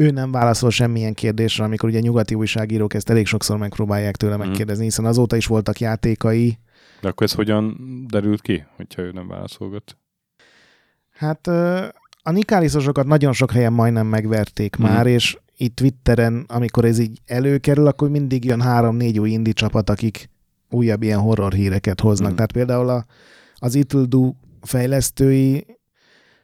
Ő 0.00 0.10
nem 0.10 0.30
válaszol 0.32 0.70
semmilyen 0.70 1.14
kérdésre, 1.14 1.64
amikor 1.64 1.88
ugye 1.88 2.00
nyugati 2.00 2.34
újságírók 2.34 2.94
ezt 2.94 3.10
elég 3.10 3.26
sokszor 3.26 3.56
megpróbálják 3.58 4.16
tőle 4.16 4.36
Mhm. 4.36 4.46
megkérdezni, 4.46 4.84
hiszen 4.84 5.04
azóta 5.04 5.36
is 5.36 5.46
voltak 5.46 5.80
játékai. 5.80 6.58
De 7.00 7.08
akkor 7.08 7.26
ez 7.26 7.32
hogyan 7.32 7.76
derült 8.10 8.40
ki, 8.40 8.64
hogyha 8.76 9.02
ő 9.02 9.10
nem 9.10 9.28
válaszolgat? 9.28 9.96
Hát 11.10 11.46
a 12.22 12.30
Nikalisosokat 12.30 13.06
nagyon 13.06 13.32
sok 13.32 13.50
helyen 13.52 13.72
majdnem 13.72 14.06
megverték 14.06 14.76
Mhm. 14.76 14.86
már, 14.88 15.06
és 15.06 15.38
itt 15.56 15.76
Twitteren, 15.76 16.44
amikor 16.48 16.84
ez 16.84 16.98
így 16.98 17.18
előkerül, 17.26 17.86
akkor 17.86 18.10
mindig 18.10 18.44
jön 18.44 18.60
három-négy 18.60 19.18
új 19.18 19.30
indi 19.30 19.52
csapat, 19.52 19.90
akik 19.90 20.30
újabb 20.70 21.02
ilyen 21.02 21.18
horror 21.20 21.52
híreket 21.52 22.00
hoznak. 22.00 22.26
Mhm. 22.28 22.34
Tehát 22.36 22.52
például 22.52 22.88
a, 22.88 23.04
az 23.54 23.74
It'll 23.78 24.04
Do 24.08 24.32
fejlesztői 24.62 25.66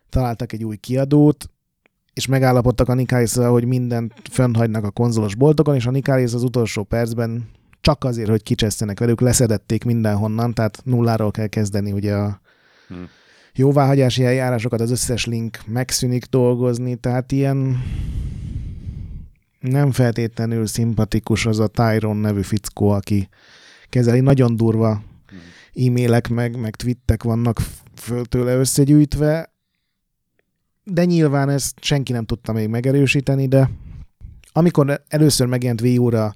találtak 0.08 0.52
egy 0.52 0.64
új 0.64 0.76
kiadót, 0.76 1.50
és 2.16 2.26
megállapodtak 2.26 2.88
a 2.88 2.94
nicalis 2.94 3.34
hogy 3.34 3.64
mindent 3.64 4.12
fönnhagynak 4.30 4.84
a 4.84 4.90
konzolos 4.90 5.34
boltokon, 5.34 5.74
és 5.74 5.86
a 5.86 5.90
Nicalis 5.90 6.32
az 6.32 6.42
utolsó 6.42 6.82
percben 6.82 7.48
csak 7.80 8.04
azért, 8.04 8.28
hogy 8.28 8.42
kicsesztenek 8.42 8.98
velük, 8.98 9.20
leszedették 9.20 9.84
mindenhonnan, 9.84 10.54
tehát 10.54 10.80
nulláról 10.84 11.30
kell 11.30 11.46
kezdeni 11.46 11.92
ugye 11.92 12.14
a 12.14 12.40
Hm. 12.88 12.94
jóváhagyási 13.54 14.24
eljárásokat, 14.24 14.80
az 14.80 14.90
összes 14.90 15.26
link 15.26 15.58
megszűnik 15.66 16.24
dolgozni, 16.24 16.94
tehát 16.94 17.32
ilyen 17.32 17.82
nem 19.60 19.92
feltétlenül 19.92 20.66
szimpatikus 20.66 21.46
az 21.46 21.58
a 21.58 21.66
Tyron 21.66 22.16
nevű 22.16 22.40
fickó, 22.42 22.88
aki 22.88 23.28
kezeli. 23.88 24.20
Nagyon 24.20 24.56
durva 24.56 25.02
e-mailek, 25.74 26.28
meg, 26.28 26.60
meg 26.60 26.76
twittek 26.76 27.22
vannak 27.22 27.60
föl 27.94 28.24
tőle 28.24 28.54
összegyűjtve, 28.54 29.55
de 30.90 31.04
nyilván 31.04 31.48
ezt 31.48 31.74
senki 31.80 32.12
nem 32.12 32.24
tudta 32.24 32.52
még 32.52 32.68
megerősíteni, 32.68 33.46
de 33.46 33.70
amikor 34.52 35.02
először 35.08 35.46
megjelent 35.46 35.80
Wii 35.80 35.98
U-ra 35.98 36.34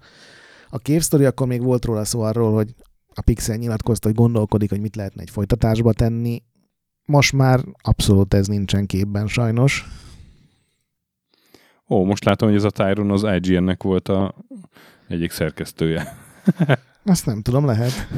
a 0.68 1.00
Story, 1.00 1.24
akkor 1.24 1.46
még 1.46 1.62
volt 1.62 1.84
róla 1.84 2.04
szó 2.04 2.20
arról, 2.20 2.52
hogy 2.52 2.74
a 3.14 3.22
Pixel 3.22 3.56
nyilatkozta, 3.56 4.08
hogy 4.08 4.16
gondolkodik, 4.16 4.70
hogy 4.70 4.80
mit 4.80 4.96
lehetne 4.96 5.22
egy 5.22 5.30
folytatásba 5.30 5.92
tenni. 5.92 6.42
Most 7.04 7.32
már 7.32 7.60
abszolút 7.82 8.34
ez 8.34 8.46
nincsen 8.46 8.86
képben 8.86 9.26
sajnos. 9.26 9.86
Ó, 11.88 12.04
most 12.04 12.24
látom, 12.24 12.48
hogy 12.48 12.56
ez 12.56 12.64
a 12.64 12.70
Tyron 12.70 13.10
az 13.10 13.22
IGN-nek 13.22 13.82
volt 13.82 14.08
a 14.08 14.34
egyik 15.08 15.30
szerkesztője. 15.30 16.16
Azt 17.04 17.26
nem 17.26 17.42
tudom, 17.42 17.64
lehet. 17.64 18.08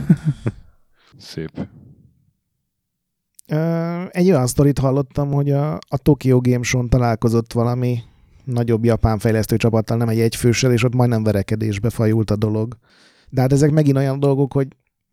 Szép. 1.18 1.66
Egy 4.10 4.30
olyan 4.30 4.46
sztorit 4.46 4.78
hallottam, 4.78 5.32
hogy 5.32 5.50
a, 5.50 5.74
a 5.74 5.96
Tokyo 5.96 6.40
Game 6.40 6.62
Show-n 6.62 6.88
találkozott 6.88 7.52
valami 7.52 7.98
nagyobb 8.44 8.84
japán 8.84 9.18
fejlesztő 9.18 9.56
csapattal, 9.56 9.96
nem 9.96 10.08
egy 10.08 10.20
egyfőssel, 10.20 10.72
és 10.72 10.84
ott 10.84 10.94
majdnem 10.94 11.22
verekedésbe 11.22 11.90
fajult 11.90 12.30
a 12.30 12.36
dolog. 12.36 12.76
De 13.28 13.40
hát 13.40 13.52
ezek 13.52 13.70
megint 13.70 13.96
olyan 13.96 14.20
dolgok, 14.20 14.52
hogy 14.52 14.68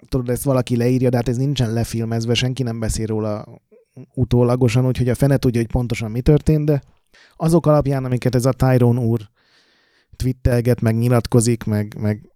tudod, 0.10 0.30
ezt 0.30 0.44
valaki 0.44 0.76
leírja, 0.76 1.10
de 1.10 1.18
hát 1.18 1.30
ez 1.30 1.38
nincsen 1.38 1.74
lefilmezve, 1.74 2.34
senki 2.34 2.64
nem 2.64 2.80
beszél 2.80 3.06
róla 3.06 3.46
utólagosan, 4.14 4.86
úgyhogy 4.86 5.10
a 5.10 5.16
fene 5.16 5.38
tudja, 5.38 5.62
hogy 5.62 5.72
pontosan 5.72 6.12
mi 6.12 6.22
történt, 6.22 6.66
de 6.66 6.82
azok 7.36 7.66
alapján, 7.66 8.06
amiket 8.06 8.36
ez 8.36 8.46
a 8.46 8.54
Tyrone 8.54 9.00
úr 9.00 9.30
twittelget, 10.16 10.82
meg 10.82 10.98
nyilatkozik, 10.98 11.64
meg, 11.64 11.96
meg 12.00 12.32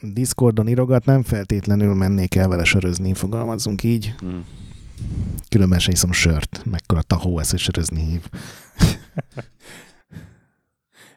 Discordon 0.00 0.68
írogat, 0.68 1.04
nem 1.04 1.22
feltétlenül 1.22 1.94
mennék 1.94 2.34
el 2.34 2.48
vele 2.48 2.64
sörözni, 2.64 3.14
fogalmazzunk 3.14 3.82
így. 3.82 4.14
Hm. 4.18 4.26
Különben 5.48 5.78
se 5.78 5.92
iszom 5.92 6.12
sört, 6.12 6.62
mekkora 6.70 7.02
tahó 7.02 7.38
ez, 7.38 7.50
hogy 7.50 7.58
sörözni 7.58 8.04
hív. 8.04 8.28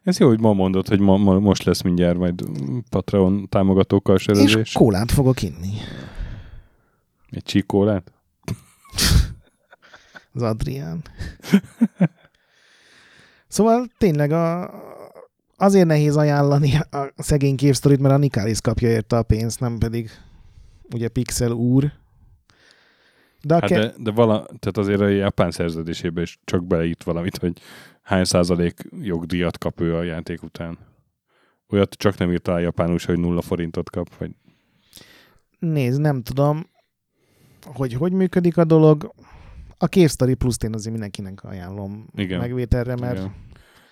Ez 0.03 0.17
jó, 0.17 0.27
hogy 0.27 0.39
ma 0.39 0.53
mondod, 0.53 0.88
hogy 0.88 1.00
ma, 1.00 1.17
ma, 1.17 1.39
most 1.39 1.63
lesz 1.63 1.81
mindjárt 1.81 2.17
majd 2.17 2.43
Patreon 2.89 3.50
támogatókkal 3.50 4.15
És 4.15 4.21
sörözés. 4.21 4.71
kólát 4.71 5.11
fogok 5.11 5.41
inni. 5.41 5.73
Egy 7.29 7.43
csíkólát. 7.43 8.11
Az 10.33 10.41
Adrián. 10.41 11.01
szóval 13.47 13.88
tényleg 13.97 14.31
a, 14.31 14.71
azért 15.57 15.88
nehéz 15.88 16.15
ajánlani 16.15 16.75
a 16.75 17.13
szegény 17.17 17.55
képsztorit, 17.55 18.00
mert 18.00 18.13
a 18.13 18.17
Nikalis 18.17 18.61
kapja 18.61 18.89
érte 18.89 19.17
a 19.17 19.23
pénzt, 19.23 19.59
nem 19.59 19.77
pedig 19.77 20.09
ugye 20.93 21.07
Pixel 21.07 21.51
úr. 21.51 21.91
De 23.43 23.53
Hát 23.53 23.65
ke- 23.65 23.79
de, 23.79 23.93
de 23.98 24.12
vala, 24.12 24.45
tehát 24.45 24.77
azért 24.77 25.01
a 25.01 25.07
japán 25.07 25.51
szerződésébe 25.51 26.21
is 26.21 26.39
csak 26.43 26.65
beleírt 26.65 27.03
valamit, 27.03 27.38
hogy 27.38 27.62
hány 28.01 28.24
százalék 28.24 28.81
jogdíjat 29.01 29.57
kap 29.57 29.81
ő 29.81 29.95
a 29.95 30.03
játék 30.03 30.43
után. 30.43 30.77
Olyat 31.69 31.93
csak 31.93 32.17
nem 32.17 32.31
írta 32.31 32.53
a 32.53 32.60
japánul 32.60 32.98
hogy 33.05 33.19
nulla 33.19 33.41
forintot 33.41 33.89
kap, 33.89 34.15
vagy 34.17 34.31
Nézd, 35.60 36.01
nem 36.01 36.21
tudom, 36.21 36.65
hogy 37.65 37.93
hogy 37.93 38.12
működik 38.12 38.57
a 38.57 38.63
dolog. 38.63 39.13
A 39.77 39.86
Cave 39.86 40.07
Story 40.07 40.33
Plus-t 40.33 40.63
én 40.63 40.74
azért 40.74 40.91
mindenkinek 40.91 41.43
ajánlom 41.43 42.07
Igen. 42.15 42.39
megvételre, 42.39 42.95
mert 42.95 43.17
Igen. 43.17 43.33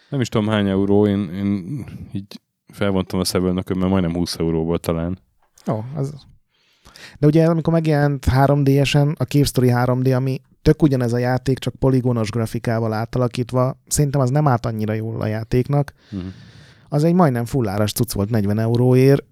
Nem 0.10 0.22
is 0.22 0.30
tudom 0.30 0.48
hány 0.48 0.68
euró, 0.68 1.08
én, 1.08 1.30
én 1.34 1.84
így 2.12 2.42
felvontam 2.68 3.20
a 3.20 3.24
szebölnököm, 3.24 3.78
mert 3.78 3.92
majdnem 3.92 4.14
20 4.14 4.38
euró 4.38 4.64
volt 4.64 4.82
talán. 4.82 5.20
Ó, 5.68 5.84
az... 5.96 6.28
De 7.20 7.28
ugye 7.28 7.46
amikor 7.46 7.74
megjelent 7.74 8.26
3D-esen 8.30 9.18
a 9.18 9.24
Cave 9.24 9.46
Story 9.46 9.70
3D, 9.72 10.16
ami 10.16 10.42
tök 10.62 10.82
ugyanez 10.82 11.14
a 11.14 11.18
játék, 11.18 11.60
csak 11.60 11.76
poligonos 11.76 12.30
grafikával 12.30 12.94
átalakítva, 12.94 13.78
szerintem 13.88 14.22
az 14.22 14.30
nem 14.30 14.48
állt 14.48 14.66
annyira 14.66 14.94
jól 14.94 15.22
a 15.22 15.26
játéknak. 15.26 15.94
Uh-huh. 16.12 16.30
Az 16.90 17.04
egy 17.04 17.14
majdnem 17.14 17.46
fulláras 17.46 17.92
cucc 17.92 18.14
volt 18.14 18.30
40 18.30 18.60
euróért. 18.60 19.24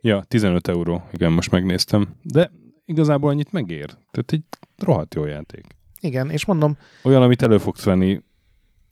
Ja, 0.00 0.24
15 0.28 0.68
euró, 0.68 1.08
igen, 1.12 1.32
most 1.32 1.50
megnéztem. 1.50 2.08
De 2.22 2.50
igazából 2.84 3.30
annyit 3.30 3.52
megér. 3.52 3.86
Tehát 3.86 4.32
egy 4.32 4.42
rohadt 4.78 5.14
jó 5.14 5.24
játék. 5.24 5.64
Igen, 6.00 6.30
és 6.30 6.44
mondom, 6.44 6.76
Olyan, 7.02 7.22
amit 7.22 7.42
elő 7.42 7.58
fogsz 7.58 7.84
venni 7.84 8.22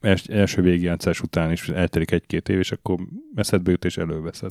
els, 0.00 0.24
első 0.24 0.62
végigjátszás 0.62 1.20
után 1.20 1.52
is 1.52 1.68
eltelik 1.68 2.10
egy-két 2.10 2.48
év, 2.48 2.58
és 2.58 2.72
akkor 2.72 2.98
eszedbe 3.34 3.70
jut 3.70 3.84
és 3.84 3.96
előveszed. 3.96 4.50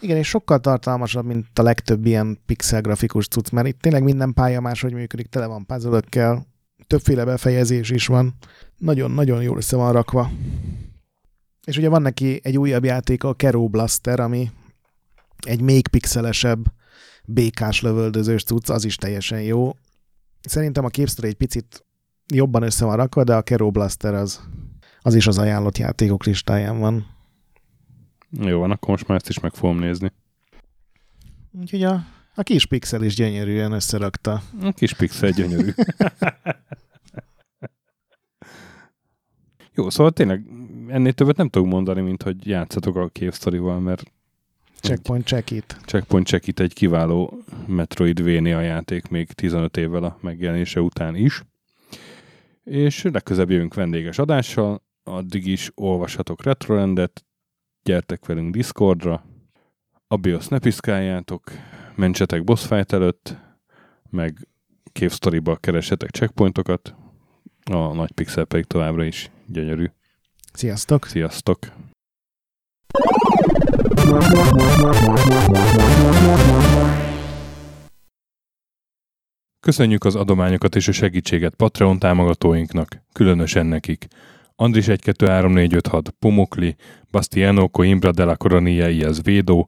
Igen, 0.00 0.16
és 0.16 0.28
sokkal 0.28 0.60
tartalmasabb, 0.60 1.24
mint 1.24 1.58
a 1.58 1.62
legtöbb 1.62 2.06
ilyen 2.06 2.38
pixel 2.46 2.80
grafikus 2.80 3.28
cucc, 3.28 3.50
mert 3.50 3.66
itt 3.66 3.80
tényleg 3.80 4.02
minden 4.02 4.32
pálya 4.32 4.60
máshogy 4.60 4.92
működik, 4.92 5.26
tele 5.26 5.46
van 5.46 5.66
puzzle 5.66 6.00
többféle 6.86 7.24
befejezés 7.24 7.90
is 7.90 8.06
van. 8.06 8.34
Nagyon-nagyon 8.76 9.42
jól 9.42 9.56
össze 9.56 9.76
van 9.76 9.92
rakva. 9.92 10.30
És 11.64 11.76
ugye 11.76 11.88
van 11.88 12.02
neki 12.02 12.40
egy 12.42 12.58
újabb 12.58 12.84
játék, 12.84 13.24
a 13.24 13.34
Kero 13.34 13.68
Blaster, 13.68 14.20
ami 14.20 14.50
egy 15.46 15.60
még 15.60 15.88
pixelesebb 15.88 16.64
békás 17.24 17.80
lövöldözős 17.80 18.44
cucc, 18.44 18.70
az 18.70 18.84
is 18.84 18.96
teljesen 18.96 19.42
jó. 19.42 19.70
Szerintem 20.40 20.84
a 20.84 20.90
Capstory 20.90 21.28
egy 21.28 21.34
picit 21.34 21.84
jobban 22.26 22.62
össze 22.62 22.84
van 22.84 22.96
rakva, 22.96 23.24
de 23.24 23.34
a 23.34 23.42
Kero 23.42 23.70
Blaster 23.70 24.14
az, 24.14 24.40
az 25.00 25.14
is 25.14 25.26
az 25.26 25.38
ajánlott 25.38 25.78
játékok 25.78 26.24
listáján 26.24 26.78
van. 26.78 27.15
Jó 28.40 28.58
van, 28.58 28.70
akkor 28.70 28.88
most 28.88 29.06
már 29.06 29.16
ezt 29.16 29.28
is 29.28 29.40
meg 29.40 29.54
fogom 29.54 29.78
nézni. 29.78 30.12
Úgyhogy 31.60 31.82
a, 31.82 32.04
a 32.34 32.42
kis 32.42 32.66
pixel 32.66 33.02
is 33.02 33.14
gyönyörűen 33.14 33.72
összerakta. 33.72 34.42
A 34.62 34.72
kis 34.72 34.92
pixel 34.94 35.30
gyönyörű. 35.30 35.70
Jó, 39.74 39.90
szóval 39.90 40.12
tényleg 40.12 40.44
ennél 40.88 41.12
többet 41.12 41.36
nem 41.36 41.48
tudok 41.48 41.68
mondani, 41.68 42.00
mint 42.00 42.22
hogy 42.22 42.46
játszatok 42.46 42.96
a 42.96 43.08
Cave 43.08 43.30
Story-val, 43.30 43.80
mert 43.80 44.12
Checkpoint 44.80 45.26
Check 45.26 45.50
It. 45.50 45.76
Checkpoint 45.84 46.26
Check 46.26 46.46
It 46.46 46.60
egy 46.60 46.72
kiváló 46.72 47.42
Metroidvania 47.66 48.60
játék 48.60 49.08
még 49.08 49.32
15 49.32 49.76
évvel 49.76 50.04
a 50.04 50.18
megjelenése 50.20 50.80
után 50.80 51.14
is. 51.14 51.42
És 52.64 53.02
legközebb 53.02 53.50
jövünk 53.50 53.74
vendéges 53.74 54.18
adással, 54.18 54.82
addig 55.04 55.46
is 55.46 55.70
olvashatok 55.74 56.42
Retrorendet, 56.42 57.24
gyertek 57.86 58.26
velünk 58.26 58.54
Discordra, 58.54 59.24
a 60.08 60.16
BIOS 60.16 60.48
ne 60.48 60.58
piszkáljátok, 60.58 61.42
mentsetek 61.94 62.44
boss 62.44 62.66
fight 62.66 62.92
előtt, 62.92 63.36
meg 64.10 64.48
Cave 64.92 65.12
Story-ba 65.12 65.56
keresetek 65.56 66.10
checkpointokat, 66.10 66.94
a 67.70 67.94
nagy 67.94 68.12
pixel 68.12 68.44
pedig 68.44 68.64
továbbra 68.64 69.04
is 69.04 69.30
gyönyörű. 69.46 69.86
Sziasztok! 70.52 71.06
Sziasztok! 71.06 71.58
Köszönjük 79.60 80.04
az 80.04 80.14
adományokat 80.14 80.76
és 80.76 80.88
a 80.88 80.92
segítséget 80.92 81.54
Patreon 81.54 81.98
támogatóinknak, 81.98 83.02
különösen 83.12 83.66
nekik. 83.66 84.06
Andris 84.58 84.88
1 84.88 85.02
2 85.04 85.12
3 85.12 85.28
4 85.28 85.48
5 85.48 85.80
6 85.82 86.12
Pumukli, 86.18 86.76
Bastiano 87.10 87.68
Coimbra 87.68 88.12
de 88.12 88.24
la 88.24 88.36
Coronia 88.36 88.88
Iaz 88.88 89.22
Védó, 89.22 89.66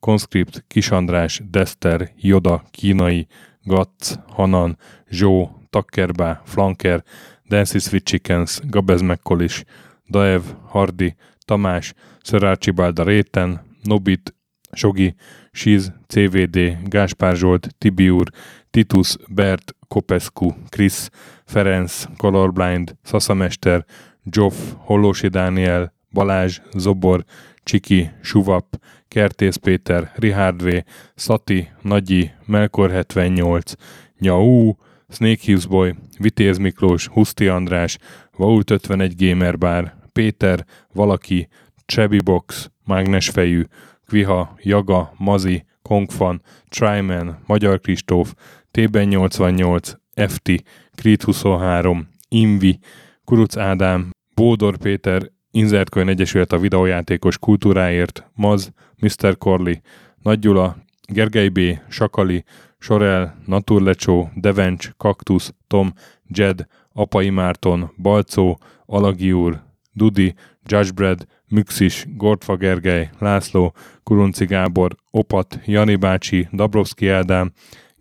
Conscript, 0.00 0.64
Kisandrás, 0.68 1.40
Dester, 1.50 2.12
Joda, 2.16 2.62
Kínai, 2.70 3.26
Gatz, 3.64 4.18
Hanan, 4.36 4.76
Zsó, 5.10 5.50
Takkerbá, 5.70 6.42
Flanker, 6.44 7.02
Dancy 7.48 7.80
Sweet 7.80 8.04
Chickens, 8.04 8.60
Gabez 8.64 9.00
Mekkolis, 9.00 9.64
Daev, 10.10 10.42
Hardi, 10.68 11.16
Tamás, 11.46 11.94
Szörácsi 12.22 12.72
Réten, 12.94 13.60
Nobit, 13.82 14.34
Sogi, 14.72 15.14
Siz, 15.52 15.92
CVD, 16.06 16.78
Gáspár 16.88 17.36
Zsolt, 17.36 17.68
Tibiur, 17.78 18.28
Titus, 18.70 19.16
Bert, 19.28 19.74
Kopescu, 19.88 20.54
Krisz, 20.68 21.10
Ferenc, 21.44 22.04
Colorblind, 22.16 22.96
Szaszamester, 23.02 23.84
Joff, 24.30 24.54
Hollósi 24.76 25.28
Dániel, 25.28 25.92
Balázs, 26.12 26.60
Zobor, 26.72 27.24
Csiki, 27.62 28.10
Suvap, 28.22 28.80
Kertész 29.08 29.56
Péter, 29.56 30.12
Richard 30.14 30.62
V, 30.62 30.68
Szati, 31.14 31.68
Nagyi, 31.82 32.30
Melkor 32.46 32.90
78, 32.90 33.72
Nyau, 34.18 34.72
Snake 35.08 35.40
Hughes 35.44 35.66
Boy, 35.66 35.94
Vitéz 36.18 36.58
Miklós, 36.58 37.06
Huszti 37.06 37.48
András, 37.48 37.98
Vault 38.36 38.70
51 38.70 39.14
Gamer 39.16 39.58
Bar, 39.58 39.94
Péter, 40.12 40.64
Valaki, 40.92 41.48
Chebi 41.86 42.20
Box, 42.20 42.70
Mágnesfejű, 42.84 43.64
Kviha, 44.06 44.56
Jaga, 44.62 45.12
Mazi, 45.16 45.64
Kongfan, 45.82 46.42
Tryman, 46.68 47.38
Magyar 47.46 47.80
Kristóf, 47.80 48.34
Tében 48.70 49.08
88, 49.08 49.92
FT, 50.14 50.50
Krit 50.94 51.22
23, 51.22 52.08
Invi, 52.28 52.78
Kuruc 53.24 53.56
Ádám, 53.56 54.10
Bódor 54.38 54.76
Péter, 54.76 55.30
Inzertkönyv 55.50 56.08
Egyesület 56.08 56.52
a 56.52 56.58
videójátékos 56.58 57.38
kultúráért, 57.38 58.30
Maz, 58.34 58.72
Mr. 59.00 59.36
Corley, 59.38 59.74
Nagy 60.22 60.38
Gyula, 60.38 60.76
Gergely 61.12 61.48
B., 61.48 61.60
Sakali, 61.88 62.44
Sorel, 62.78 63.42
Naturlecsó, 63.46 64.30
Devencs, 64.34 64.90
Kaktusz, 64.96 65.54
Tom, 65.66 65.92
Jed, 66.26 66.66
Apai 66.92 67.30
Márton, 67.30 67.92
Balcó, 67.96 68.58
Alagi 68.86 69.32
úr, 69.32 69.62
Dudi, 69.92 70.34
Judgebred, 70.62 71.26
Müxis, 71.48 72.06
Gortfa 72.16 72.56
Gergely, 72.56 73.10
László, 73.18 73.74
Kurunci 74.02 74.44
Gábor, 74.44 74.96
Opat, 75.10 75.60
Jani 75.64 75.96
bácsi, 75.96 76.48
Dabrowski 76.52 77.08
Ádám, 77.08 77.52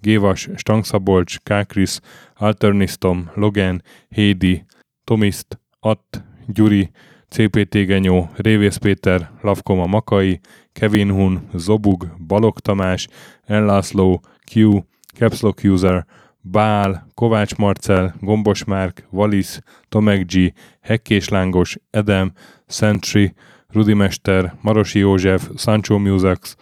Gévas, 0.01 0.49
Stangszabolcs, 0.55 1.37
Kákris, 1.39 1.99
Alternisztom, 2.35 3.31
Logan, 3.33 3.81
Hédi, 4.09 4.65
Tomiszt, 5.03 5.59
Att, 5.79 6.26
Gyuri, 6.47 6.89
CPT 7.29 7.85
Genyó, 7.85 8.29
Révész 8.35 8.75
Péter, 8.77 9.31
Lavkoma 9.41 9.85
Makai, 9.85 10.39
Kevin 10.73 11.11
Hun, 11.11 11.49
Zobug, 11.53 12.07
Balog 12.27 12.59
Tamás, 12.59 13.07
Enlászló, 13.45 14.21
Q, 14.51 14.79
Capslock 15.17 15.63
User, 15.63 16.05
Bál, 16.41 17.07
Kovács 17.13 17.55
Marcel, 17.55 18.15
Gombos 18.19 18.63
Márk, 18.63 19.07
Valisz, 19.09 19.59
Tomek 19.89 20.25
G, 20.25 20.53
Hekkés 20.81 21.29
Lángos, 21.29 21.77
Edem, 21.89 22.31
Sentry, 22.67 23.33
Rudimester, 23.67 24.55
Marosi 24.61 24.99
József, 24.99 25.49
Sancho 25.55 25.97
Musax, 25.97 26.55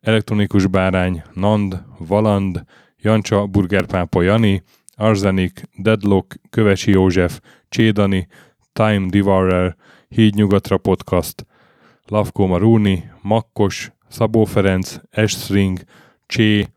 Elektronikus 0.00 0.66
Bárány, 0.66 1.22
Nand, 1.32 1.82
Valand, 1.98 2.64
Jancsa, 2.96 3.46
Burgerpápa 3.46 4.22
Jani, 4.22 4.62
Arzenik, 4.96 5.68
Deadlock, 5.76 6.34
Kövesi 6.50 6.90
József, 6.90 7.40
Csédani, 7.68 8.28
Time 8.72 9.08
Devourer, 9.08 9.76
Hídnyugatra 10.08 10.78
Podcast, 10.78 11.46
Lavko 12.06 12.46
Maruni, 12.46 13.10
Makkos, 13.22 13.92
Szabó 14.08 14.44
Ferenc, 14.44 14.96
Estring, 15.10 15.80
Csé, 16.26 16.68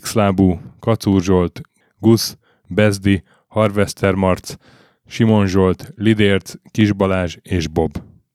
Xlábú, 0.00 0.60
Kacúr 0.80 1.22
Zsolt, 1.22 1.60
Gusz, 1.98 2.36
Bezdi, 2.66 3.22
Harvester 3.48 4.14
Marc, 4.14 4.54
Simon 5.06 5.46
Zsolt, 5.46 5.92
Lidérc, 5.96 6.54
Kisbalázs 6.70 7.36
és 7.42 7.66
Bob. 7.68 8.09